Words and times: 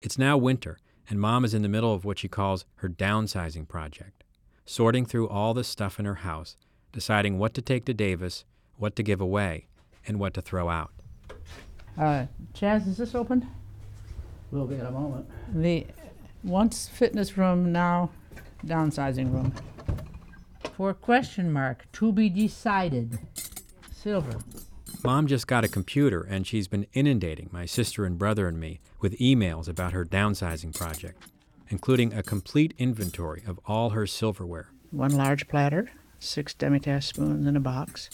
It's 0.00 0.16
now 0.16 0.38
winter, 0.38 0.78
and 1.10 1.20
Mom 1.20 1.44
is 1.44 1.54
in 1.54 1.62
the 1.62 1.68
middle 1.68 1.92
of 1.92 2.04
what 2.04 2.20
she 2.20 2.28
calls 2.28 2.64
her 2.76 2.88
downsizing 2.88 3.66
project, 3.66 4.22
sorting 4.64 5.04
through 5.04 5.28
all 5.28 5.54
the 5.54 5.64
stuff 5.64 5.98
in 5.98 6.04
her 6.04 6.16
house, 6.16 6.56
deciding 6.92 7.36
what 7.36 7.52
to 7.54 7.62
take 7.62 7.84
to 7.86 7.94
Davis, 7.94 8.44
what 8.76 8.94
to 8.94 9.02
give 9.02 9.20
away, 9.20 9.66
and 10.06 10.20
what 10.20 10.34
to 10.34 10.40
throw 10.40 10.68
out. 10.68 10.92
Uh, 11.98 12.26
Chaz, 12.54 12.86
is 12.86 12.96
this 12.96 13.16
open? 13.16 13.48
We'll 14.52 14.68
be 14.68 14.76
in 14.76 14.86
a 14.86 14.90
moment. 14.92 15.28
The 15.52 15.84
once 16.44 16.86
fitness 16.86 17.36
room, 17.36 17.72
now 17.72 18.10
downsizing 18.64 19.32
room. 19.32 19.52
For 20.76 20.94
question 20.94 21.52
mark, 21.52 21.90
to 21.94 22.12
be 22.12 22.28
decided. 22.28 23.18
Silver. 23.92 24.38
Mom 25.04 25.28
just 25.28 25.46
got 25.46 25.64
a 25.64 25.68
computer, 25.68 26.22
and 26.22 26.44
she's 26.44 26.66
been 26.66 26.86
inundating 26.92 27.48
my 27.52 27.64
sister 27.64 28.04
and 28.04 28.18
brother 28.18 28.48
and 28.48 28.58
me 28.58 28.80
with 29.00 29.16
emails 29.18 29.68
about 29.68 29.92
her 29.92 30.04
downsizing 30.04 30.74
project, 30.74 31.22
including 31.68 32.12
a 32.12 32.22
complete 32.22 32.74
inventory 32.78 33.44
of 33.46 33.60
all 33.64 33.90
her 33.90 34.06
silverware. 34.08 34.70
One 34.90 35.12
large 35.12 35.46
platter, 35.46 35.90
six 36.18 36.52
demitasse 36.52 37.04
spoons 37.04 37.46
in 37.46 37.56
a 37.56 37.60
box, 37.60 38.10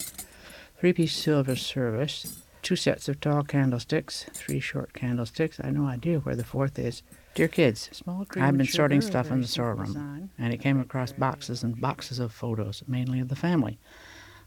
three 0.79 0.93
piece 0.93 1.15
silver 1.15 1.55
service, 1.55 2.43
two 2.61 2.75
sets 2.75 3.09
of 3.09 3.19
tall 3.19 3.41
candlesticks, 3.41 4.25
three 4.33 4.59
short 4.59 4.93
candlesticks. 4.93 5.59
I 5.59 5.67
have 5.67 5.75
no 5.75 5.87
idea 5.87 6.19
where 6.19 6.35
the 6.35 6.43
fourth 6.43 6.77
is. 6.77 7.01
Dear 7.33 7.47
kids, 7.47 7.89
I've 8.37 8.57
been 8.57 8.67
sorting 8.67 9.01
stuff 9.01 9.31
in 9.31 9.41
the 9.41 9.47
storeroom, 9.47 10.29
and 10.37 10.53
it 10.53 10.61
came 10.61 10.79
across 10.79 11.11
boxes 11.13 11.63
and 11.63 11.81
boxes 11.81 12.19
of 12.19 12.31
photos, 12.31 12.83
mainly 12.87 13.19
of 13.19 13.29
the 13.29 13.35
family. 13.35 13.79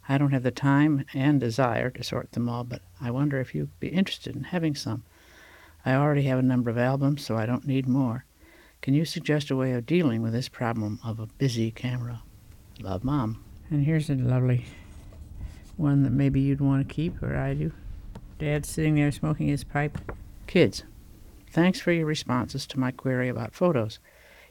I 0.08 0.16
don't 0.18 0.32
have 0.32 0.42
the 0.42 0.50
time 0.50 1.04
and 1.12 1.38
desire 1.38 1.90
to 1.90 2.02
sort 2.02 2.32
them 2.32 2.48
all, 2.48 2.64
but 2.64 2.82
I 3.00 3.10
wonder 3.10 3.40
if 3.40 3.54
you'd 3.54 3.78
be 3.78 3.88
interested 3.88 4.34
in 4.34 4.44
having 4.44 4.74
some. 4.74 5.04
I 5.84 5.94
already 5.94 6.22
have 6.22 6.38
a 6.38 6.42
number 6.42 6.70
of 6.70 6.78
albums, 6.78 7.24
so 7.24 7.36
I 7.36 7.46
don't 7.46 7.66
need 7.66 7.86
more. 7.86 8.24
Can 8.80 8.94
you 8.94 9.04
suggest 9.04 9.50
a 9.50 9.56
way 9.56 9.72
of 9.72 9.86
dealing 9.86 10.22
with 10.22 10.32
this 10.32 10.48
problem 10.48 10.98
of 11.04 11.20
a 11.20 11.26
busy 11.26 11.70
camera? 11.70 12.22
Love, 12.80 13.04
Mom. 13.04 13.44
And 13.70 13.84
here's 13.84 14.08
a 14.08 14.14
lovely 14.14 14.64
one 15.76 16.02
that 16.04 16.12
maybe 16.12 16.40
you'd 16.40 16.60
want 16.60 16.88
to 16.88 16.94
keep, 16.94 17.22
or 17.22 17.36
I 17.36 17.54
do. 17.54 17.72
Dad's 18.38 18.68
sitting 18.68 18.94
there 18.94 19.12
smoking 19.12 19.48
his 19.48 19.64
pipe. 19.64 19.98
Kids, 20.46 20.84
thanks 21.50 21.80
for 21.80 21.92
your 21.92 22.06
responses 22.06 22.66
to 22.68 22.80
my 22.80 22.90
query 22.90 23.28
about 23.28 23.54
photos. 23.54 23.98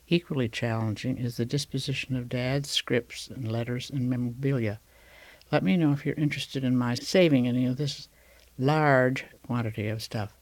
Equally 0.07 0.47
challenging 0.47 1.17
is 1.17 1.37
the 1.37 1.45
disposition 1.45 2.15
of 2.15 2.29
Dad's 2.29 2.69
scripts 2.69 3.27
and 3.27 3.51
letters 3.51 3.89
and 3.89 4.09
memorabilia. 4.09 4.79
Let 5.51 5.63
me 5.63 5.77
know 5.77 5.93
if 5.93 6.05
you're 6.05 6.15
interested 6.15 6.63
in 6.63 6.77
my 6.77 6.95
saving 6.95 7.47
any 7.47 7.65
of 7.65 7.77
this 7.77 8.09
large 8.57 9.25
quantity 9.45 9.87
of 9.87 10.01
stuff. 10.01 10.33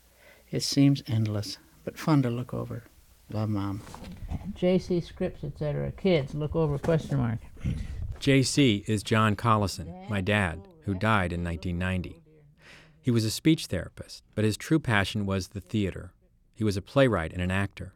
It 0.49 0.63
seems 0.63 1.03
endless, 1.07 1.57
but 1.83 1.97
fun 1.97 2.21
to 2.23 2.29
look 2.29 2.53
over. 2.53 2.83
Love, 3.31 3.49
Mom. 3.49 3.81
JC 4.53 5.03
scripts, 5.03 5.43
etc. 5.43 5.91
Kids, 5.91 6.33
look 6.33 6.55
over 6.55 6.77
question 6.77 7.17
mark. 7.17 7.39
JC 8.19 8.87
is 8.87 9.03
John 9.03 9.35
Collison, 9.35 10.09
my 10.09 10.21
dad, 10.21 10.67
who 10.85 10.93
died 10.93 11.33
in 11.33 11.43
1990. 11.43 12.21
He 13.01 13.11
was 13.11 13.25
a 13.25 13.31
speech 13.31 13.67
therapist, 13.67 14.23
but 14.33 14.45
his 14.45 14.57
true 14.57 14.79
passion 14.79 15.25
was 15.25 15.49
the 15.49 15.61
theater. 15.61 16.13
He 16.55 16.63
was 16.63 16.77
a 16.77 16.81
playwright 16.81 17.33
and 17.33 17.41
an 17.41 17.51
actor. 17.51 17.93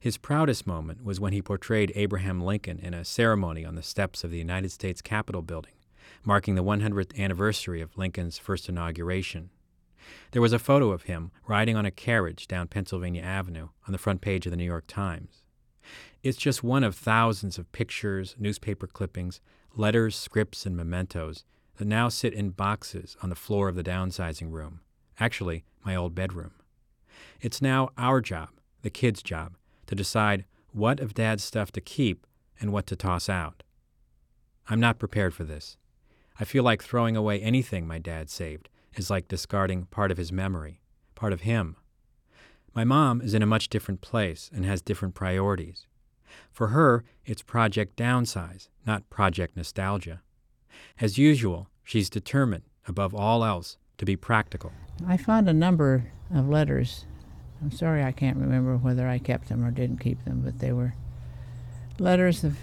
His 0.00 0.16
proudest 0.16 0.66
moment 0.66 1.04
was 1.04 1.20
when 1.20 1.32
he 1.32 1.42
portrayed 1.42 1.92
Abraham 1.94 2.40
Lincoln 2.40 2.78
in 2.78 2.94
a 2.94 3.04
ceremony 3.04 3.64
on 3.64 3.74
the 3.74 3.82
steps 3.82 4.24
of 4.24 4.30
the 4.30 4.38
United 4.38 4.70
States 4.70 5.02
Capitol 5.02 5.42
building, 5.42 5.74
marking 6.24 6.54
the 6.54 6.64
100th 6.64 7.18
anniversary 7.18 7.80
of 7.80 7.96
Lincoln's 7.96 8.38
first 8.38 8.68
inauguration. 8.68 9.50
There 10.32 10.42
was 10.42 10.52
a 10.52 10.58
photo 10.58 10.90
of 10.90 11.02
him 11.02 11.30
riding 11.46 11.76
on 11.76 11.86
a 11.86 11.90
carriage 11.90 12.48
down 12.48 12.68
Pennsylvania 12.68 13.22
Avenue 13.22 13.68
on 13.86 13.92
the 13.92 13.98
front 13.98 14.20
page 14.20 14.46
of 14.46 14.50
the 14.50 14.56
New 14.56 14.64
York 14.64 14.86
Times. 14.86 15.42
It's 16.22 16.38
just 16.38 16.64
one 16.64 16.84
of 16.84 16.94
thousands 16.94 17.58
of 17.58 17.70
pictures, 17.72 18.34
newspaper 18.38 18.86
clippings, 18.86 19.40
letters, 19.74 20.16
scripts, 20.16 20.66
and 20.66 20.76
mementos 20.76 21.44
that 21.76 21.86
now 21.86 22.08
sit 22.08 22.34
in 22.34 22.50
boxes 22.50 23.16
on 23.22 23.28
the 23.28 23.36
floor 23.36 23.68
of 23.68 23.76
the 23.76 23.84
downsizing 23.84 24.50
room, 24.50 24.80
actually, 25.20 25.64
my 25.84 25.94
old 25.94 26.14
bedroom. 26.14 26.52
It's 27.40 27.62
now 27.62 27.90
our 27.96 28.20
job, 28.20 28.50
the 28.82 28.90
kids' 28.90 29.22
job, 29.22 29.56
to 29.86 29.94
decide 29.94 30.44
what 30.72 31.00
of 31.00 31.14
Dad's 31.14 31.44
stuff 31.44 31.72
to 31.72 31.80
keep 31.80 32.26
and 32.60 32.72
what 32.72 32.86
to 32.88 32.96
toss 32.96 33.28
out. 33.28 33.62
I'm 34.68 34.80
not 34.80 34.98
prepared 34.98 35.34
for 35.34 35.44
this. 35.44 35.76
I 36.40 36.44
feel 36.44 36.62
like 36.62 36.82
throwing 36.82 37.16
away 37.16 37.40
anything 37.40 37.86
my 37.86 37.98
dad 37.98 38.30
saved 38.30 38.68
is 38.94 39.10
like 39.10 39.28
discarding 39.28 39.86
part 39.86 40.10
of 40.10 40.18
his 40.18 40.32
memory, 40.32 40.80
part 41.14 41.32
of 41.32 41.40
him. 41.40 41.76
My 42.74 42.84
mom 42.84 43.20
is 43.20 43.34
in 43.34 43.42
a 43.42 43.46
much 43.46 43.68
different 43.68 44.00
place 44.02 44.50
and 44.54 44.64
has 44.64 44.80
different 44.80 45.14
priorities. 45.14 45.86
For 46.52 46.68
her, 46.68 47.04
it's 47.24 47.42
Project 47.42 47.96
Downsize, 47.96 48.68
not 48.86 49.10
Project 49.10 49.56
Nostalgia. 49.56 50.22
As 51.00 51.18
usual, 51.18 51.68
she's 51.82 52.10
determined, 52.10 52.64
above 52.86 53.14
all 53.14 53.44
else, 53.44 53.78
to 53.96 54.04
be 54.04 54.14
practical. 54.14 54.72
I 55.06 55.16
found 55.16 55.48
a 55.48 55.54
number 55.54 56.12
of 56.32 56.48
letters. 56.48 57.04
I'm 57.60 57.72
sorry 57.72 58.04
I 58.04 58.12
can't 58.12 58.36
remember 58.36 58.76
whether 58.76 59.08
I 59.08 59.18
kept 59.18 59.48
them 59.48 59.64
or 59.64 59.70
didn't 59.72 59.98
keep 59.98 60.24
them, 60.24 60.42
but 60.44 60.60
they 60.60 60.72
were 60.72 60.94
letters 61.98 62.44
of 62.44 62.56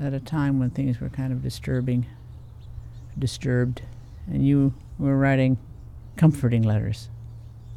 at 0.00 0.14
a 0.14 0.20
time 0.20 0.60
when 0.60 0.70
things 0.70 1.00
were 1.00 1.08
kind 1.08 1.32
of 1.32 1.42
disturbing, 1.42 2.06
disturbed, 3.18 3.82
and 4.26 4.46
you 4.46 4.74
were 4.98 5.16
writing 5.16 5.58
comforting 6.16 6.62
letters, 6.62 7.08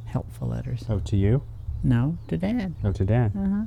helpful 0.05 0.47
letters. 0.47 0.85
Oh, 0.89 0.99
to 0.99 1.17
you? 1.17 1.43
No, 1.83 2.17
to 2.27 2.37
Dad. 2.37 2.75
Oh, 2.83 2.91
to 2.91 3.05
Dad. 3.05 3.31
Uh 3.37 3.49
huh. 3.49 3.63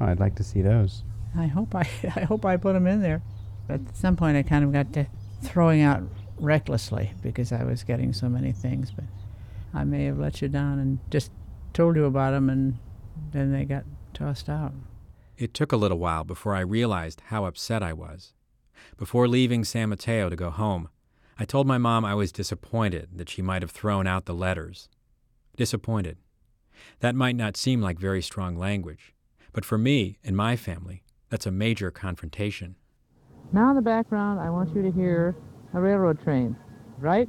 Oh, 0.00 0.04
I'd 0.06 0.20
like 0.20 0.36
to 0.36 0.44
see 0.44 0.62
those. 0.62 1.02
I 1.36 1.46
hope 1.46 1.74
I 1.74 1.80
I 2.16 2.20
hope 2.20 2.44
I 2.44 2.56
put 2.56 2.74
them 2.74 2.86
in 2.86 3.02
there. 3.02 3.22
But 3.66 3.80
at 3.86 3.96
some 3.96 4.16
point, 4.16 4.36
I 4.36 4.42
kind 4.42 4.64
of 4.64 4.72
got 4.72 4.92
to 4.94 5.06
throwing 5.42 5.82
out 5.82 6.02
recklessly 6.38 7.12
because 7.22 7.52
I 7.52 7.64
was 7.64 7.84
getting 7.84 8.12
so 8.12 8.28
many 8.28 8.52
things. 8.52 8.90
But 8.90 9.04
I 9.74 9.84
may 9.84 10.04
have 10.04 10.18
let 10.18 10.40
you 10.40 10.48
down 10.48 10.78
and 10.78 10.98
just 11.10 11.30
told 11.72 11.96
you 11.96 12.04
about 12.06 12.30
them, 12.30 12.48
and 12.48 12.78
then 13.32 13.52
they 13.52 13.64
got 13.64 13.84
tossed 14.14 14.48
out. 14.48 14.72
It 15.36 15.54
took 15.54 15.70
a 15.70 15.76
little 15.76 15.98
while 15.98 16.24
before 16.24 16.54
I 16.54 16.60
realized 16.60 17.22
how 17.26 17.44
upset 17.44 17.82
I 17.82 17.92
was. 17.92 18.32
Before 18.96 19.28
leaving 19.28 19.64
San 19.64 19.90
Mateo 19.90 20.28
to 20.28 20.36
go 20.36 20.50
home, 20.50 20.88
I 21.38 21.44
told 21.44 21.66
my 21.66 21.78
mom 21.78 22.04
I 22.04 22.14
was 22.14 22.32
disappointed 22.32 23.10
that 23.14 23.28
she 23.28 23.42
might 23.42 23.62
have 23.62 23.70
thrown 23.70 24.06
out 24.06 24.24
the 24.26 24.34
letters. 24.34 24.88
Disappointed. 25.56 26.18
That 27.00 27.14
might 27.14 27.36
not 27.36 27.56
seem 27.56 27.80
like 27.80 27.98
very 27.98 28.22
strong 28.22 28.56
language, 28.56 29.14
but 29.52 29.64
for 29.64 29.78
me 29.78 30.18
and 30.24 30.36
my 30.36 30.56
family, 30.56 31.04
that's 31.28 31.46
a 31.46 31.50
major 31.50 31.90
confrontation. 31.90 32.76
Now 33.52 33.70
in 33.70 33.76
the 33.76 33.82
background, 33.82 34.40
I 34.40 34.50
want 34.50 34.74
you 34.74 34.82
to 34.82 34.90
hear 34.90 35.36
a 35.74 35.80
railroad 35.80 36.22
train 36.22 36.56
right 36.98 37.28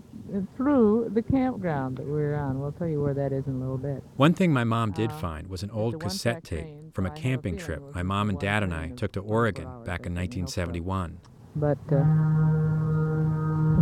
through 0.58 1.12
the 1.14 1.22
campground 1.22 1.98
that 1.98 2.06
we're 2.06 2.36
on. 2.36 2.60
We'll 2.60 2.72
tell 2.72 2.88
you 2.88 3.02
where 3.02 3.14
that 3.14 3.32
is 3.32 3.46
in 3.48 3.56
a 3.56 3.60
little 3.60 3.78
bit. 3.78 4.04
One 4.16 4.34
thing 4.34 4.52
my 4.52 4.64
mom 4.64 4.92
did 4.92 5.12
Uh, 5.12 5.18
find 5.18 5.48
was 5.48 5.64
an 5.64 5.70
old 5.72 6.00
cassette 6.00 6.44
tape 6.44 6.94
from 6.94 7.06
a 7.06 7.10
I 7.10 7.12
have 7.12 7.20
a 7.20 7.22
camping 7.22 7.58
trip 7.58 7.84
my 7.94 8.04
mom 8.04 8.30
and 8.30 8.40
dad 8.40 8.64
and 8.64 8.74
I 8.74 8.90
took 8.90 9.12
to 9.14 9.20
Oregon 9.22 9.68
back 9.86 10.06
in 10.06 10.18
I 10.18 10.28
think, 10.28 10.36
no 10.36 10.52
problem. 10.52 10.80
1971. 10.84 11.20
But 11.60 11.78
uh, 11.92 12.04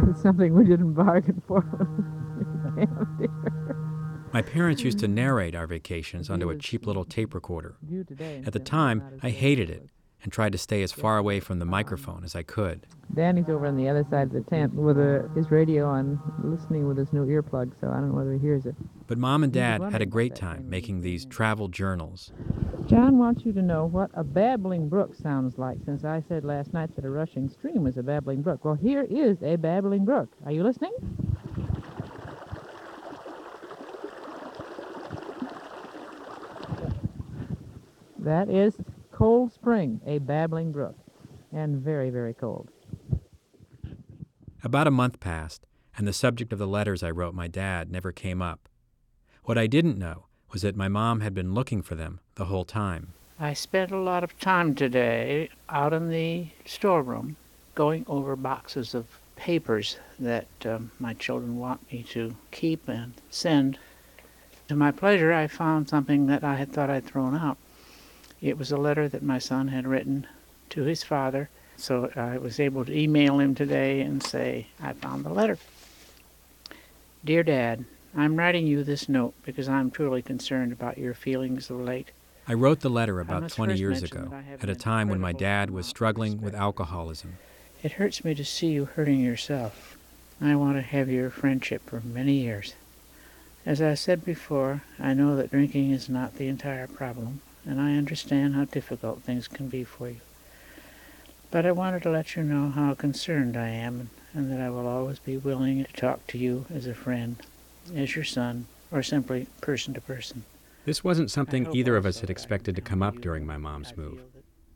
it's 0.10 0.22
something 0.26 0.54
we 0.54 0.66
didn't 0.66 0.94
bargain 0.94 1.42
for. 1.48 1.64
My 4.34 4.42
parents 4.42 4.84
used 4.84 5.00
to 5.00 5.08
narrate 5.08 5.56
our 5.56 5.68
vacations 5.68 6.30
onto 6.30 6.50
a 6.50 6.58
cheap 6.58 6.86
little 6.86 7.06
tape 7.06 7.34
recorder. 7.34 7.78
At 8.46 8.52
the 8.54 8.60
time, 8.60 9.20
I 9.22 9.30
hated 9.30 9.70
it. 9.70 9.90
And 10.24 10.32
tried 10.32 10.52
to 10.52 10.58
stay 10.58 10.84
as 10.84 10.92
far 10.92 11.18
away 11.18 11.40
from 11.40 11.60
the 11.60 11.66
microphone 11.66 12.24
as 12.24 12.36
I 12.36 12.44
could. 12.44 12.86
Danny's 13.14 13.50
over 13.50 13.66
on 13.66 13.78
the 13.78 13.88
other 13.88 14.06
side 14.10 14.28
of 14.28 14.34
the 14.34 14.42
tent 14.42 14.74
with 14.74 14.98
a, 14.98 15.30
his 15.36 15.50
radio 15.52 15.88
on, 15.88 16.20
listening 16.44 16.88
with 16.88 16.98
his 16.98 17.14
new 17.14 17.26
earplug, 17.26 17.72
so 17.80 17.88
I 17.90 17.94
don't 17.94 18.10
know 18.10 18.16
whether 18.16 18.34
he 18.34 18.40
hears 18.40 18.66
it. 18.66 18.76
But 19.08 19.18
mom 19.18 19.44
and 19.44 19.54
dad 19.54 19.82
had 19.82 20.02
a 20.02 20.06
great 20.06 20.36
time 20.36 20.70
making 20.70 21.02
these 21.02 21.26
travel 21.26 21.68
journals. 21.68 22.32
John 22.86 23.18
wants 23.18 23.46
you 23.46 23.54
to 23.54 23.62
know 23.62 23.86
what 23.86 24.12
a 24.14 24.24
babbling 24.24 24.90
brook 24.90 25.16
sounds 25.16 25.58
like, 25.58 25.78
since 25.86 26.04
I 26.04 26.24
said 26.28 26.44
last 26.44 26.74
night 26.74 26.96
that 26.96 27.06
a 27.06 27.10
rushing 27.10 27.50
stream 27.50 27.84
was 27.84 27.98
a 27.98 28.04
babbling 28.04 28.42
brook. 28.42 28.66
Well, 28.66 28.76
here 28.76 29.06
is 29.10 29.42
a 29.42 29.56
babbling 29.56 30.04
brook. 30.04 30.30
Are 30.46 30.52
you 30.52 30.64
listening? 30.64 30.94
That 38.20 38.50
is 38.50 38.76
Cold 39.18 39.52
Spring, 39.52 40.00
a 40.06 40.20
babbling 40.20 40.72
brook, 40.72 40.96
and 41.52 41.82
very, 41.82 42.12
very 42.12 42.36
cold. 42.36 42.70
About 44.64 44.86
a 44.86 44.92
month 44.92 45.20
passed, 45.20 45.66
and 45.98 46.08
the 46.08 46.14
subject 46.14 46.54
of 46.54 46.60
the 46.60 46.68
letters 46.68 47.02
I 47.02 47.10
wrote 47.10 47.34
my 47.34 47.48
dad 47.48 47.92
never 47.92 48.12
came 48.12 48.44
up. 48.44 48.70
What 49.46 49.58
I 49.58 49.66
didn't 49.66 49.98
know 49.98 50.28
was 50.52 50.62
that 50.62 50.76
my 50.76 50.88
mom 50.88 51.22
had 51.22 51.34
been 51.34 51.56
looking 51.56 51.82
for 51.82 51.96
them 51.96 52.20
the 52.36 52.46
whole 52.46 52.64
time. 52.64 53.14
I 53.40 53.56
spent 53.56 53.90
a 53.90 53.98
lot 53.98 54.24
of 54.24 54.40
time 54.40 54.76
today 54.76 55.50
out 55.68 55.94
in 55.94 56.10
the 56.10 56.50
storeroom 56.64 57.38
going 57.74 58.06
over 58.08 58.36
boxes 58.36 58.94
of 58.94 59.08
papers 59.36 59.98
that 60.20 60.46
um, 60.64 60.92
my 61.00 61.16
children 61.16 61.58
want 61.58 61.92
me 61.92 62.04
to 62.12 62.36
keep 62.52 62.88
and 62.88 63.14
send. 63.32 63.80
To 64.68 64.76
my 64.76 64.92
pleasure, 64.92 65.34
I 65.34 65.48
found 65.48 65.90
something 65.90 66.28
that 66.28 66.44
I 66.44 66.54
had 66.54 66.72
thought 66.72 66.92
I'd 66.92 67.08
thrown 67.08 67.36
out. 67.36 67.58
It 68.42 68.58
was 68.58 68.72
a 68.72 68.78
letter 68.78 69.10
that 69.10 69.24
my 69.24 69.40
son 69.40 69.70
had 69.70 69.88
written 69.88 70.28
to 70.70 70.84
his 70.84 71.04
father, 71.04 71.50
so 71.76 72.12
I 72.16 72.38
was 72.38 72.60
able 72.60 72.86
to 72.86 72.96
email 72.96 73.40
him 73.40 73.56
today 73.56 74.02
and 74.02 74.22
say, 74.22 74.68
I 74.82 74.94
found 74.94 75.26
the 75.26 75.30
letter. 75.30 75.58
Dear 77.26 77.44
Dad, 77.44 77.86
I'm 78.16 78.38
writing 78.38 78.68
you 78.68 78.84
this 78.84 79.10
note 79.10 79.34
because 79.44 79.68
I'm 79.68 79.92
truly 79.92 80.22
concerned 80.22 80.72
about 80.72 80.98
your 80.98 81.14
feelings 81.14 81.70
of 81.70 81.80
late. 81.80 82.12
I 82.48 82.54
wrote 82.54 82.80
the 82.80 82.90
letter 82.90 83.20
about 83.20 83.50
20 83.50 83.76
years 83.76 84.04
ago, 84.04 84.22
that 84.30 84.34
I 84.34 84.42
have 84.42 84.64
at 84.64 84.70
a 84.70 84.76
time 84.76 85.10
when 85.10 85.20
my 85.20 85.34
dad 85.34 85.70
was 85.70 85.86
struggling 85.86 86.42
with 86.42 86.56
alcoholism. 86.56 87.38
It 87.84 87.94
hurts 87.94 88.24
me 88.24 88.34
to 88.36 88.46
see 88.46 88.68
you 88.68 88.86
hurting 88.86 89.20
yourself. 89.20 89.98
I 90.40 90.56
want 90.56 90.78
to 90.78 90.82
have 90.82 91.10
your 91.10 91.30
friendship 91.30 91.90
for 91.90 92.00
many 92.00 92.34
years. 92.34 92.74
As 93.66 93.82
I 93.82 93.96
said 93.96 94.24
before, 94.24 94.84
I 94.98 95.14
know 95.14 95.36
that 95.36 95.52
drinking 95.52 95.92
is 95.92 96.08
not 96.08 96.36
the 96.36 96.48
entire 96.48 96.88
problem, 96.88 97.42
and 97.68 97.82
I 97.82 97.98
understand 97.98 98.56
how 98.56 98.66
difficult 98.66 99.22
things 99.22 99.48
can 99.48 99.68
be 99.68 99.84
for 99.84 100.10
you. 100.10 100.22
But 101.52 101.66
I 101.66 101.72
wanted 101.72 102.04
to 102.04 102.10
let 102.10 102.36
you 102.36 102.44
know 102.44 102.70
how 102.70 102.94
concerned 102.94 103.58
I 103.58 103.70
am, 103.70 104.10
and 104.34 104.52
that 104.52 104.62
I 104.62 104.70
will 104.70 104.88
always 104.88 105.20
be 105.20 105.38
willing 105.38 105.84
to 105.84 105.94
talk 105.94 106.26
to 106.28 106.38
you 106.38 106.66
as 106.74 106.88
a 106.88 106.94
friend, 106.94 107.38
as 107.94 108.16
your 108.16 108.26
son, 108.26 108.68
or 108.92 109.04
simply 109.04 109.48
person 109.62 109.94
to 109.94 110.02
person. 110.02 110.44
This 110.86 111.04
wasn't 111.04 111.32
something 111.32 111.74
either 111.76 111.98
of 111.98 112.06
us 112.06 112.22
had 112.22 112.30
expected 112.30 112.76
to 112.78 112.82
come 112.82 113.04
up 113.04 113.20
during 113.20 113.46
my 113.46 113.58
mom's 113.58 113.96
move. 113.98 114.22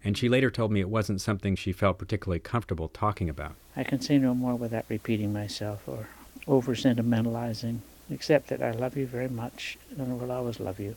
And 0.04 0.18
she 0.18 0.28
later 0.28 0.52
told 0.52 0.72
me 0.72 0.82
it 0.82 0.90
wasn't 0.90 1.22
something 1.22 1.56
she 1.56 1.72
felt 1.72 1.98
particularly 1.98 2.40
comfortable 2.40 2.90
talking 2.90 3.30
about. 3.30 3.56
I 3.76 3.84
can 3.84 4.02
say 4.02 4.18
no 4.18 4.34
more 4.34 4.56
without 4.56 4.86
repeating 4.90 5.32
myself 5.32 5.88
or 5.88 6.08
over 6.48 6.74
sentimentalizing, 6.74 7.80
except 8.10 8.48
that 8.48 8.62
I 8.62 8.72
love 8.72 8.98
you 8.98 9.06
very 9.06 9.30
much 9.30 9.78
and 9.98 10.20
will 10.20 10.32
always 10.32 10.60
love 10.60 10.80
you. 10.80 10.96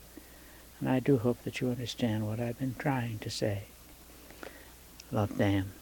And 0.85 0.93
I 0.93 1.01
do 1.01 1.17
hope 1.17 1.43
that 1.45 1.63
you 1.63 1.71
understand 1.71 2.27
what 2.27 2.39
I've 2.39 2.59
been 2.59 2.75
trying 2.79 3.19
to 3.21 3.31
say. 3.31 3.63
Love, 5.11 5.39
Dan. 5.39 5.73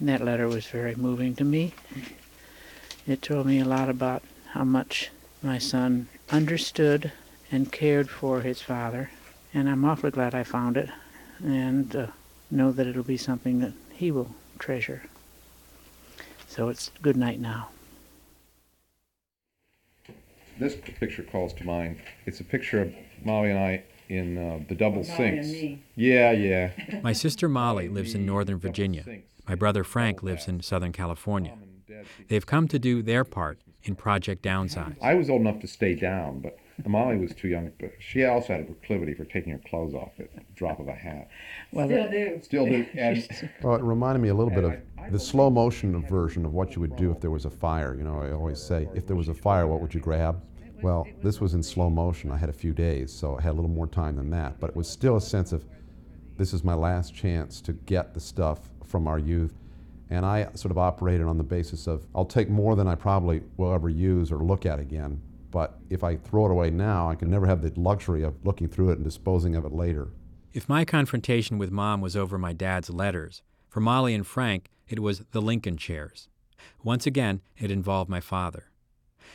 That 0.00 0.24
letter 0.24 0.46
was 0.46 0.66
very 0.68 0.94
moving 0.94 1.34
to 1.34 1.44
me. 1.44 1.74
It 3.04 3.20
told 3.20 3.46
me 3.46 3.58
a 3.58 3.64
lot 3.64 3.88
about 3.88 4.22
how 4.50 4.62
much 4.62 5.10
my 5.42 5.58
son 5.58 6.06
understood 6.30 7.10
and 7.50 7.72
cared 7.72 8.08
for 8.08 8.42
his 8.42 8.62
father, 8.62 9.10
and 9.52 9.68
I'm 9.68 9.84
awfully 9.84 10.12
glad 10.12 10.32
I 10.32 10.44
found 10.44 10.76
it, 10.76 10.88
and 11.42 11.96
uh, 11.96 12.06
know 12.52 12.70
that 12.70 12.86
it'll 12.86 13.02
be 13.02 13.16
something 13.16 13.58
that 13.58 13.72
he 13.90 14.12
will 14.12 14.32
treasure. 14.60 15.02
So 16.46 16.68
it's 16.68 16.92
good 17.02 17.16
night 17.16 17.40
now. 17.40 17.70
This 20.58 20.74
picture 20.74 21.22
calls 21.22 21.52
to 21.54 21.64
mind. 21.64 21.98
It's 22.26 22.40
a 22.40 22.44
picture 22.44 22.82
of 22.82 22.94
Molly 23.24 23.50
and 23.50 23.58
I 23.58 23.82
in 24.08 24.36
uh, 24.36 24.60
the 24.68 24.74
double 24.74 25.04
sinks. 25.04 25.48
Yeah, 25.96 26.32
yeah. 26.32 26.70
My 27.02 27.12
sister 27.12 27.48
Molly 27.48 27.88
lives 27.88 28.14
in 28.14 28.26
Northern 28.26 28.58
Virginia. 28.58 29.04
My 29.48 29.54
brother 29.54 29.84
Frank 29.84 30.22
lives 30.22 30.46
in 30.48 30.60
Southern 30.60 30.92
California. 30.92 31.56
They've 32.28 32.44
come 32.46 32.68
to 32.68 32.78
do 32.78 33.02
their 33.02 33.24
part 33.24 33.58
in 33.84 33.96
Project 33.96 34.42
Downsize. 34.42 34.96
I 35.02 35.14
was 35.14 35.28
old 35.28 35.40
enough 35.40 35.60
to 35.60 35.66
stay 35.66 35.94
down, 35.94 36.40
but 36.40 36.56
Molly 36.86 37.16
was 37.16 37.34
too 37.34 37.48
young. 37.48 37.70
But 37.78 37.92
she 37.98 38.24
also 38.24 38.54
had 38.54 38.62
a 38.62 38.64
proclivity 38.64 39.14
for 39.14 39.24
taking 39.24 39.52
her 39.52 39.60
clothes 39.66 39.94
off 39.94 40.12
at 40.18 40.34
the 40.34 40.42
drop 40.54 40.80
of 40.80 40.88
a 40.88 40.94
hat. 40.94 41.28
Well, 41.72 41.86
Still 41.86 42.10
do. 42.10 42.40
Still 42.42 42.66
And 42.94 43.50
Well, 43.62 43.74
it 43.76 43.82
reminded 43.82 44.20
me 44.20 44.28
a 44.28 44.34
little 44.34 44.52
bit 44.52 44.64
of 44.64 45.12
the 45.12 45.18
slow 45.18 45.50
motion 45.50 46.00
version 46.06 46.44
of 46.44 46.52
what 46.52 46.74
you 46.74 46.80
would 46.80 46.96
do 46.96 47.10
if 47.10 47.20
there 47.20 47.30
was 47.30 47.44
a 47.44 47.50
fire. 47.50 47.94
You 47.94 48.04
know, 48.04 48.20
I 48.20 48.32
always 48.32 48.60
say, 48.60 48.88
if 48.94 49.06
there 49.06 49.16
was 49.16 49.28
a 49.28 49.34
fire, 49.34 49.66
what 49.66 49.80
would 49.80 49.94
you 49.94 50.00
grab? 50.00 50.42
Well, 50.82 51.06
this 51.22 51.40
was 51.40 51.54
in 51.54 51.62
slow 51.62 51.88
motion. 51.88 52.30
I 52.30 52.36
had 52.36 52.48
a 52.48 52.52
few 52.52 52.72
days, 52.72 53.12
so 53.12 53.38
I 53.38 53.42
had 53.42 53.52
a 53.52 53.54
little 53.54 53.70
more 53.70 53.86
time 53.86 54.16
than 54.16 54.30
that. 54.30 54.58
But 54.58 54.70
it 54.70 54.76
was 54.76 54.88
still 54.88 55.16
a 55.16 55.20
sense 55.20 55.52
of 55.52 55.64
this 56.36 56.52
is 56.52 56.64
my 56.64 56.74
last 56.74 57.14
chance 57.14 57.60
to 57.60 57.72
get 57.72 58.14
the 58.14 58.20
stuff 58.20 58.70
from 58.84 59.06
our 59.06 59.18
youth. 59.18 59.54
And 60.10 60.26
I 60.26 60.48
sort 60.54 60.72
of 60.72 60.78
operated 60.78 61.26
on 61.26 61.38
the 61.38 61.44
basis 61.44 61.86
of 61.86 62.06
I'll 62.14 62.24
take 62.24 62.50
more 62.50 62.74
than 62.74 62.88
I 62.88 62.96
probably 62.96 63.42
will 63.56 63.72
ever 63.72 63.88
use 63.88 64.32
or 64.32 64.38
look 64.38 64.66
at 64.66 64.80
again. 64.80 65.22
But 65.52 65.78
if 65.90 66.02
I 66.02 66.16
throw 66.16 66.46
it 66.46 66.50
away 66.50 66.70
now, 66.70 67.08
I 67.08 67.14
can 67.14 67.30
never 67.30 67.46
have 67.46 67.62
the 67.62 67.72
luxury 67.78 68.24
of 68.24 68.44
looking 68.44 68.68
through 68.68 68.90
it 68.90 68.94
and 68.94 69.04
disposing 69.04 69.54
of 69.54 69.64
it 69.64 69.72
later. 69.72 70.08
If 70.52 70.68
my 70.68 70.84
confrontation 70.84 71.58
with 71.58 71.70
mom 71.70 72.00
was 72.00 72.16
over 72.16 72.38
my 72.38 72.54
dad's 72.54 72.90
letters, 72.90 73.42
for 73.68 73.80
Molly 73.80 74.14
and 74.14 74.26
Frank, 74.26 74.70
it 74.88 74.98
was 74.98 75.24
the 75.30 75.42
Lincoln 75.42 75.76
chairs. 75.76 76.28
Once 76.82 77.06
again, 77.06 77.42
it 77.56 77.70
involved 77.70 78.10
my 78.10 78.20
father. 78.20 78.70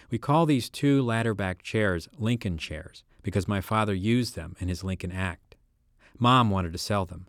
We 0.09 0.17
call 0.17 0.45
these 0.45 0.69
two 0.69 1.01
ladder 1.03 1.33
back 1.33 1.61
chairs 1.61 2.09
Lincoln 2.17 2.57
chairs 2.57 3.03
because 3.21 3.47
my 3.47 3.61
father 3.61 3.93
used 3.93 4.35
them 4.35 4.55
in 4.59 4.69
his 4.69 4.83
Lincoln 4.83 5.11
Act. 5.11 5.55
Mom 6.17 6.49
wanted 6.49 6.71
to 6.73 6.79
sell 6.79 7.05
them. 7.05 7.27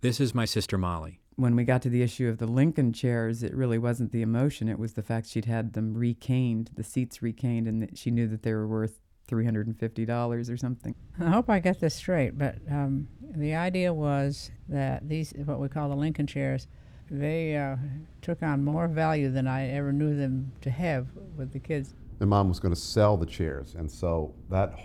This 0.00 0.18
is 0.18 0.34
my 0.34 0.46
sister 0.46 0.78
Molly. 0.78 1.20
When 1.38 1.54
we 1.54 1.62
got 1.62 1.80
to 1.82 1.88
the 1.88 2.02
issue 2.02 2.28
of 2.28 2.38
the 2.38 2.48
Lincoln 2.48 2.92
chairs, 2.92 3.44
it 3.44 3.54
really 3.54 3.78
wasn't 3.78 4.10
the 4.10 4.22
emotion. 4.22 4.68
It 4.68 4.76
was 4.76 4.94
the 4.94 5.04
fact 5.04 5.28
she'd 5.28 5.44
had 5.44 5.72
them 5.72 5.94
recaned, 5.94 6.74
the 6.74 6.82
seats 6.82 7.22
recaned, 7.22 7.68
and 7.68 7.80
that 7.80 7.96
she 7.96 8.10
knew 8.10 8.26
that 8.26 8.42
they 8.42 8.52
were 8.52 8.66
worth 8.66 8.98
$350 9.28 10.52
or 10.52 10.56
something. 10.56 10.96
I 11.20 11.30
hope 11.30 11.48
I 11.48 11.60
get 11.60 11.78
this 11.78 11.94
straight, 11.94 12.36
but 12.36 12.56
um, 12.68 13.06
the 13.36 13.54
idea 13.54 13.94
was 13.94 14.50
that 14.68 15.08
these, 15.08 15.32
what 15.44 15.60
we 15.60 15.68
call 15.68 15.88
the 15.88 15.94
Lincoln 15.94 16.26
chairs, 16.26 16.66
they 17.08 17.56
uh, 17.56 17.76
took 18.20 18.42
on 18.42 18.64
more 18.64 18.88
value 18.88 19.30
than 19.30 19.46
I 19.46 19.68
ever 19.68 19.92
knew 19.92 20.16
them 20.16 20.50
to 20.62 20.70
have 20.70 21.06
with 21.36 21.52
the 21.52 21.60
kids. 21.60 21.94
My 22.18 22.26
mom 22.26 22.48
was 22.48 22.58
going 22.58 22.74
to 22.74 22.80
sell 22.80 23.16
the 23.16 23.26
chairs, 23.26 23.76
and 23.78 23.88
so 23.88 24.34
that 24.50 24.76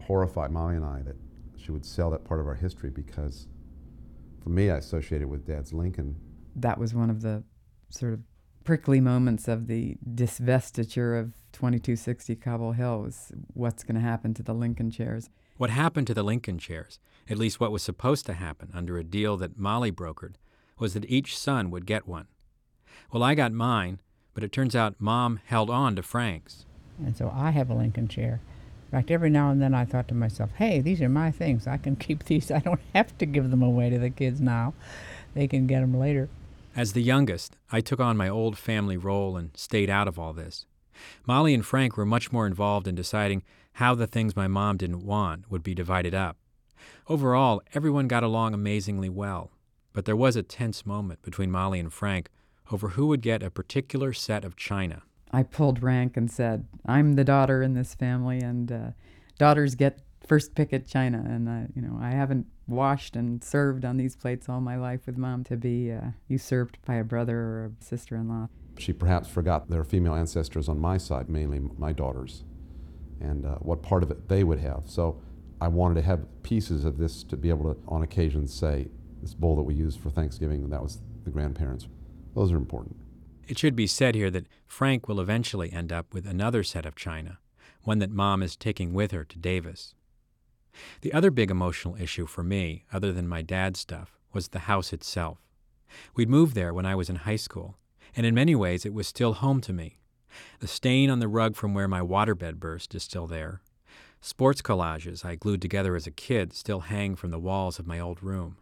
horrified 0.00 0.50
Molly 0.50 0.74
and 0.74 0.84
I 0.84 1.02
that 1.02 1.16
she 1.56 1.70
would 1.70 1.86
sell 1.86 2.10
that 2.10 2.24
part 2.24 2.40
of 2.40 2.48
our 2.48 2.56
history 2.56 2.90
because, 2.90 3.46
for 4.42 4.50
me, 4.50 4.70
I 4.70 4.78
associated 4.78 5.28
with 5.28 5.46
Dad's 5.46 5.72
Lincoln. 5.72 6.16
That 6.56 6.78
was 6.78 6.94
one 6.94 7.10
of 7.10 7.22
the 7.22 7.44
sort 7.90 8.12
of 8.12 8.20
prickly 8.64 9.00
moments 9.00 9.48
of 9.48 9.66
the 9.66 9.96
disvestiture 10.14 11.16
of 11.16 11.34
2260 11.52 12.36
Cobble 12.36 12.72
Hill 12.72 13.02
was 13.02 13.32
what's 13.54 13.82
going 13.82 13.94
to 13.94 14.00
happen 14.00 14.34
to 14.34 14.42
the 14.42 14.54
Lincoln 14.54 14.90
chairs. 14.90 15.30
What 15.56 15.70
happened 15.70 16.06
to 16.08 16.14
the 16.14 16.22
Lincoln 16.22 16.58
chairs, 16.58 16.98
at 17.28 17.38
least 17.38 17.60
what 17.60 17.72
was 17.72 17.82
supposed 17.82 18.26
to 18.26 18.34
happen 18.34 18.70
under 18.74 18.98
a 18.98 19.04
deal 19.04 19.36
that 19.36 19.58
Molly 19.58 19.92
brokered, 19.92 20.34
was 20.78 20.94
that 20.94 21.08
each 21.08 21.36
son 21.36 21.70
would 21.70 21.86
get 21.86 22.08
one. 22.08 22.26
Well, 23.12 23.22
I 23.22 23.34
got 23.34 23.52
mine, 23.52 24.00
but 24.34 24.42
it 24.42 24.52
turns 24.52 24.74
out 24.74 24.96
Mom 24.98 25.40
held 25.44 25.70
on 25.70 25.96
to 25.96 26.02
Frank's. 26.02 26.66
And 27.04 27.16
so 27.16 27.30
I 27.34 27.50
have 27.50 27.70
a 27.70 27.74
Lincoln 27.74 28.08
chair. 28.08 28.40
In 28.92 28.98
fact, 28.98 29.10
every 29.10 29.30
now 29.30 29.50
and 29.50 29.62
then 29.62 29.72
I 29.72 29.86
thought 29.86 30.06
to 30.08 30.14
myself, 30.14 30.50
hey, 30.56 30.82
these 30.82 31.00
are 31.00 31.08
my 31.08 31.30
things. 31.30 31.66
I 31.66 31.78
can 31.78 31.96
keep 32.06 32.24
these. 32.24 32.50
I 32.50 32.58
don't 32.58 32.80
have 32.94 33.16
to 33.18 33.26
give 33.26 33.50
them 33.50 33.62
away 33.62 33.88
to 33.88 33.98
the 33.98 34.10
kids 34.10 34.38
now. 34.38 34.74
They 35.32 35.48
can 35.48 35.66
get 35.66 35.80
them 35.80 35.98
later. 35.98 36.28
As 36.76 36.92
the 36.92 37.02
youngest, 37.02 37.56
I 37.70 37.80
took 37.80 38.00
on 38.00 38.18
my 38.18 38.28
old 38.28 38.58
family 38.58 38.98
role 38.98 39.38
and 39.38 39.50
stayed 39.56 39.88
out 39.88 40.08
of 40.08 40.18
all 40.18 40.34
this. 40.34 40.66
Molly 41.26 41.54
and 41.54 41.64
Frank 41.64 41.96
were 41.96 42.04
much 42.04 42.32
more 42.32 42.46
involved 42.46 42.86
in 42.86 42.94
deciding 42.94 43.42
how 43.74 43.94
the 43.94 44.06
things 44.06 44.36
my 44.36 44.46
mom 44.46 44.76
didn't 44.76 45.06
want 45.06 45.50
would 45.50 45.62
be 45.62 45.74
divided 45.74 46.14
up. 46.14 46.36
Overall, 47.08 47.62
everyone 47.72 48.08
got 48.08 48.22
along 48.22 48.52
amazingly 48.52 49.08
well, 49.08 49.52
but 49.94 50.04
there 50.04 50.16
was 50.16 50.36
a 50.36 50.42
tense 50.42 50.84
moment 50.84 51.22
between 51.22 51.50
Molly 51.50 51.80
and 51.80 51.92
Frank 51.92 52.28
over 52.70 52.90
who 52.90 53.06
would 53.06 53.22
get 53.22 53.42
a 53.42 53.50
particular 53.50 54.12
set 54.12 54.44
of 54.44 54.54
china. 54.54 55.02
I 55.32 55.42
pulled 55.42 55.82
rank 55.82 56.16
and 56.16 56.30
said, 56.30 56.66
I'm 56.86 57.14
the 57.14 57.24
daughter 57.24 57.62
in 57.62 57.74
this 57.74 57.94
family, 57.94 58.40
and 58.40 58.70
uh, 58.70 58.90
daughters 59.38 59.74
get 59.74 60.00
first 60.26 60.54
pick 60.54 60.72
at 60.72 60.86
China. 60.86 61.24
And, 61.26 61.48
uh, 61.48 61.72
you 61.74 61.82
know, 61.82 61.98
I 62.00 62.10
haven't 62.10 62.46
washed 62.66 63.16
and 63.16 63.42
served 63.42 63.84
on 63.84 63.96
these 63.96 64.14
plates 64.14 64.48
all 64.48 64.60
my 64.60 64.76
life 64.76 65.06
with 65.06 65.16
mom 65.16 65.44
to 65.44 65.56
be 65.56 65.90
uh, 65.90 66.00
usurped 66.28 66.78
by 66.84 66.94
a 66.96 67.04
brother 67.04 67.36
or 67.36 67.72
a 67.80 67.84
sister 67.84 68.16
in 68.16 68.28
law. 68.28 68.48
She 68.78 68.92
perhaps 68.92 69.28
forgot 69.28 69.68
their 69.68 69.84
female 69.84 70.14
ancestors 70.14 70.68
on 70.68 70.78
my 70.78 70.96
side, 70.96 71.28
mainly 71.28 71.60
my 71.76 71.92
daughters, 71.92 72.44
and 73.20 73.44
uh, 73.44 73.56
what 73.56 73.82
part 73.82 74.02
of 74.02 74.10
it 74.10 74.28
they 74.28 74.44
would 74.44 74.60
have. 74.60 74.84
So 74.86 75.20
I 75.60 75.68
wanted 75.68 75.94
to 75.96 76.02
have 76.02 76.42
pieces 76.42 76.84
of 76.84 76.98
this 76.98 77.22
to 77.24 77.36
be 77.36 77.48
able 77.48 77.74
to, 77.74 77.80
on 77.88 78.02
occasion, 78.02 78.46
say, 78.46 78.88
this 79.20 79.34
bowl 79.34 79.56
that 79.56 79.62
we 79.62 79.74
used 79.74 80.00
for 80.00 80.10
Thanksgiving, 80.10 80.68
that 80.70 80.82
was 80.82 81.00
the 81.24 81.30
grandparents. 81.30 81.86
Those 82.34 82.52
are 82.52 82.56
important. 82.56 82.96
It 83.52 83.58
should 83.58 83.76
be 83.76 83.86
said 83.86 84.14
here 84.14 84.30
that 84.30 84.46
Frank 84.66 85.08
will 85.08 85.20
eventually 85.20 85.70
end 85.70 85.92
up 85.92 86.14
with 86.14 86.26
another 86.26 86.62
set 86.62 86.86
of 86.86 86.96
china, 86.96 87.38
one 87.82 87.98
that 87.98 88.10
Mom 88.10 88.42
is 88.42 88.56
taking 88.56 88.94
with 88.94 89.10
her 89.10 89.24
to 89.24 89.38
Davis. 89.38 89.94
The 91.02 91.12
other 91.12 91.30
big 91.30 91.50
emotional 91.50 92.00
issue 92.00 92.24
for 92.24 92.42
me, 92.42 92.86
other 92.90 93.12
than 93.12 93.28
my 93.28 93.42
dad's 93.42 93.78
stuff, 93.78 94.18
was 94.32 94.48
the 94.48 94.60
house 94.60 94.94
itself. 94.94 95.36
We'd 96.16 96.30
moved 96.30 96.54
there 96.54 96.72
when 96.72 96.86
I 96.86 96.94
was 96.94 97.10
in 97.10 97.16
high 97.16 97.36
school, 97.36 97.76
and 98.16 98.24
in 98.24 98.34
many 98.34 98.54
ways 98.54 98.86
it 98.86 98.94
was 98.94 99.06
still 99.06 99.34
home 99.34 99.60
to 99.60 99.72
me. 99.74 99.98
The 100.60 100.66
stain 100.66 101.10
on 101.10 101.18
the 101.18 101.28
rug 101.28 101.54
from 101.54 101.74
where 101.74 101.88
my 101.88 102.00
waterbed 102.00 102.54
burst 102.54 102.94
is 102.94 103.02
still 103.02 103.26
there. 103.26 103.60
Sports 104.22 104.62
collages 104.62 105.26
I 105.26 105.34
glued 105.34 105.60
together 105.60 105.94
as 105.94 106.06
a 106.06 106.10
kid 106.10 106.54
still 106.54 106.80
hang 106.80 107.16
from 107.16 107.30
the 107.30 107.38
walls 107.38 107.78
of 107.78 107.86
my 107.86 108.00
old 108.00 108.22
room. 108.22 108.56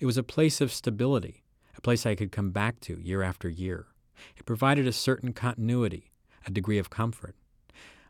It 0.00 0.06
was 0.06 0.16
a 0.16 0.22
place 0.22 0.62
of 0.62 0.72
stability, 0.72 1.44
a 1.76 1.82
place 1.82 2.06
I 2.06 2.14
could 2.14 2.32
come 2.32 2.50
back 2.50 2.80
to 2.80 2.98
year 2.98 3.22
after 3.22 3.50
year. 3.50 3.88
It 4.36 4.46
provided 4.46 4.86
a 4.86 4.92
certain 4.92 5.32
continuity, 5.32 6.10
a 6.46 6.50
degree 6.50 6.78
of 6.78 6.90
comfort. 6.90 7.34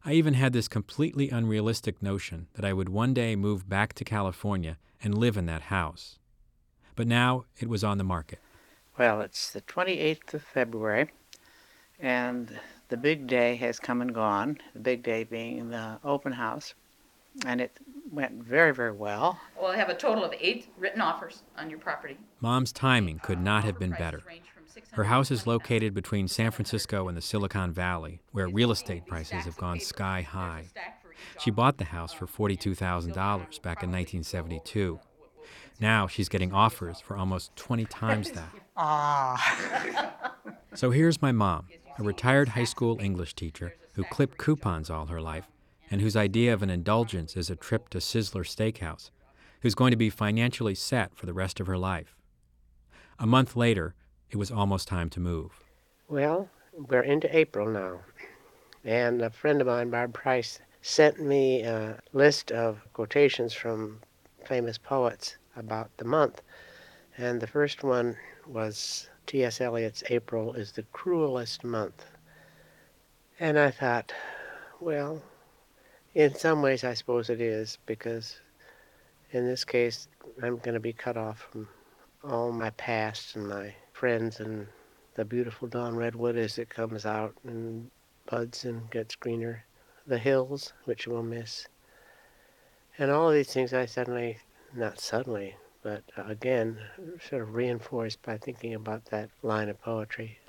I 0.04 0.12
even 0.12 0.34
had 0.34 0.52
this 0.52 0.68
completely 0.68 1.30
unrealistic 1.30 2.00
notion 2.02 2.46
that 2.54 2.64
I 2.64 2.72
would 2.72 2.88
one 2.88 3.12
day 3.12 3.34
move 3.34 3.68
back 3.68 3.92
to 3.94 4.04
California 4.04 4.78
and 5.02 5.18
live 5.18 5.36
in 5.36 5.46
that 5.46 5.62
house. 5.62 6.18
But 6.94 7.08
now 7.08 7.44
it 7.58 7.68
was 7.68 7.82
on 7.82 7.98
the 7.98 8.04
market. 8.04 8.38
Well, 8.98 9.20
it's 9.20 9.50
the 9.50 9.60
28th 9.62 10.32
of 10.34 10.42
February, 10.42 11.10
and 11.98 12.58
the 12.88 12.96
big 12.96 13.26
day 13.26 13.56
has 13.56 13.78
come 13.78 14.00
and 14.00 14.14
gone. 14.14 14.58
The 14.74 14.80
big 14.80 15.02
day 15.02 15.24
being 15.24 15.70
the 15.70 15.98
open 16.04 16.32
house, 16.32 16.74
and 17.44 17.60
it 17.60 17.76
went 18.10 18.42
very, 18.42 18.72
very 18.72 18.92
well. 18.92 19.40
Well, 19.60 19.72
I 19.72 19.76
have 19.76 19.88
a 19.88 19.94
total 19.94 20.24
of 20.24 20.32
eight 20.40 20.68
written 20.78 21.00
offers 21.00 21.42
on 21.58 21.68
your 21.68 21.78
property. 21.78 22.16
Mom's 22.40 22.72
timing 22.72 23.18
could 23.18 23.40
not 23.40 23.64
have 23.64 23.78
been 23.78 23.90
better. 23.90 24.22
Her 24.92 25.04
house 25.04 25.30
is 25.30 25.46
located 25.46 25.94
between 25.94 26.28
San 26.28 26.50
Francisco 26.50 27.08
and 27.08 27.16
the 27.16 27.22
Silicon 27.22 27.72
Valley, 27.72 28.20
where 28.32 28.48
real 28.48 28.70
estate 28.70 29.06
prices 29.06 29.44
have 29.44 29.56
gone 29.56 29.80
sky 29.80 30.22
high. 30.22 30.66
She 31.38 31.50
bought 31.50 31.78
the 31.78 31.84
house 31.84 32.12
for 32.12 32.26
$42,000 32.26 33.14
back 33.62 33.82
in 33.82 33.90
1972. 33.90 35.00
Now 35.80 36.06
she's 36.06 36.28
getting 36.28 36.52
offers 36.52 37.00
for 37.00 37.16
almost 37.16 37.54
20 37.56 37.84
times 37.86 38.30
that. 38.32 38.48
Ah. 38.76 40.34
So 40.74 40.90
here's 40.90 41.22
my 41.22 41.32
mom, 41.32 41.66
a 41.98 42.02
retired 42.02 42.50
high 42.50 42.64
school 42.64 42.98
English 43.00 43.34
teacher 43.34 43.74
who 43.94 44.04
clipped 44.04 44.38
coupons 44.38 44.90
all 44.90 45.06
her 45.06 45.20
life 45.20 45.48
and 45.90 46.00
whose 46.00 46.16
idea 46.16 46.52
of 46.52 46.62
an 46.62 46.70
indulgence 46.70 47.36
is 47.36 47.50
a 47.50 47.56
trip 47.56 47.88
to 47.90 47.98
Sizzler 47.98 48.44
Steakhouse, 48.44 49.10
who's 49.60 49.74
going 49.74 49.90
to 49.90 49.96
be 49.96 50.10
financially 50.10 50.74
set 50.74 51.14
for 51.14 51.26
the 51.26 51.32
rest 51.32 51.60
of 51.60 51.66
her 51.66 51.78
life. 51.78 52.16
A 53.18 53.26
month 53.26 53.56
later, 53.56 53.94
it 54.30 54.36
was 54.36 54.50
almost 54.50 54.88
time 54.88 55.10
to 55.10 55.20
move. 55.20 55.62
Well, 56.08 56.48
we're 56.72 57.02
into 57.02 57.34
April 57.36 57.68
now, 57.68 58.00
and 58.84 59.22
a 59.22 59.30
friend 59.30 59.60
of 59.60 59.66
mine, 59.66 59.90
Barb 59.90 60.14
Price, 60.14 60.60
sent 60.82 61.20
me 61.20 61.62
a 61.62 62.00
list 62.12 62.52
of 62.52 62.80
quotations 62.92 63.52
from 63.52 64.00
famous 64.46 64.78
poets 64.78 65.36
about 65.56 65.90
the 65.96 66.04
month. 66.04 66.42
And 67.18 67.40
the 67.40 67.46
first 67.46 67.82
one 67.82 68.16
was 68.46 69.08
T.S. 69.26 69.60
Eliot's 69.60 70.04
April 70.10 70.54
is 70.54 70.72
the 70.72 70.84
cruelest 70.92 71.64
month. 71.64 72.04
And 73.40 73.58
I 73.58 73.70
thought, 73.70 74.12
well, 74.80 75.22
in 76.14 76.34
some 76.34 76.62
ways 76.62 76.84
I 76.84 76.94
suppose 76.94 77.30
it 77.30 77.40
is, 77.40 77.78
because 77.86 78.38
in 79.32 79.46
this 79.46 79.64
case 79.64 80.08
I'm 80.42 80.58
going 80.58 80.74
to 80.74 80.80
be 80.80 80.92
cut 80.92 81.16
off 81.16 81.48
from 81.50 81.68
all 82.22 82.52
my 82.52 82.70
past 82.70 83.34
and 83.34 83.48
my 83.48 83.74
friends 83.96 84.40
and 84.40 84.66
the 85.14 85.24
beautiful 85.24 85.66
dawn 85.66 85.96
redwood 85.96 86.36
as 86.36 86.58
it 86.58 86.68
comes 86.68 87.06
out 87.06 87.34
and 87.44 87.90
buds 88.26 88.66
and 88.66 88.90
gets 88.90 89.16
greener, 89.16 89.64
the 90.06 90.18
hills, 90.18 90.74
which 90.84 91.06
we'll 91.06 91.22
miss. 91.22 91.66
And 92.98 93.10
all 93.10 93.28
of 93.28 93.34
these 93.34 93.50
things 93.50 93.72
I 93.72 93.86
suddenly, 93.86 94.36
not 94.74 95.00
suddenly, 95.00 95.56
but 95.82 96.02
again, 96.14 96.78
sort 97.26 97.40
of 97.40 97.54
reinforced 97.54 98.20
by 98.20 98.36
thinking 98.36 98.74
about 98.74 99.06
that 99.06 99.30
line 99.42 99.70
of 99.70 99.80
poetry. 99.80 100.40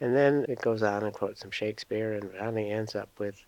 And 0.00 0.14
then 0.14 0.46
it 0.48 0.60
goes 0.60 0.82
on 0.84 1.02
and 1.02 1.12
quotes 1.12 1.40
some 1.40 1.50
Shakespeare 1.50 2.12
and 2.12 2.30
finally 2.30 2.70
ends 2.70 2.94
up 2.94 3.08
with, 3.18 3.44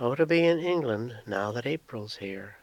Oh, 0.00 0.16
to 0.16 0.26
be 0.26 0.44
in 0.44 0.58
England 0.58 1.18
now 1.24 1.52
that 1.52 1.66
April's 1.66 2.16
here. 2.16 2.57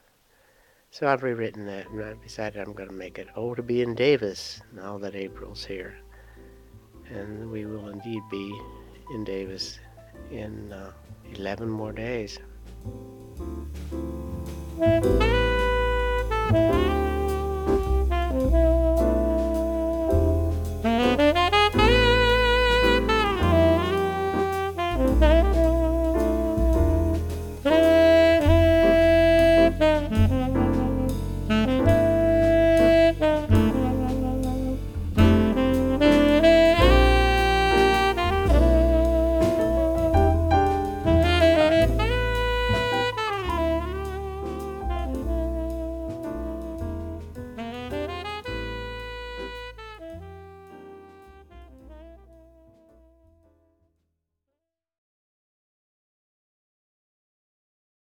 So 0.92 1.08
I've 1.08 1.24
rewritten 1.24 1.66
that 1.66 1.90
and 1.90 2.04
I've 2.04 2.22
decided 2.22 2.62
I'm 2.62 2.74
going 2.74 2.90
to 2.90 2.96
make 2.96 3.20
it, 3.20 3.28
Oh, 3.36 3.54
to 3.56 3.62
be 3.62 3.82
in 3.82 3.96
Davis 3.96 4.62
now 4.74 4.98
that 5.00 5.16
April's 5.16 5.66
here. 5.66 5.98
And 7.10 7.52
we 7.52 7.66
will 7.66 7.90
indeed 7.90 8.22
be 8.32 8.60
in 9.14 9.24
Davis 9.24 9.80
in 10.32 10.72
uh, 10.72 10.92
11 11.34 11.70
more 11.70 11.92
days. 11.92 12.40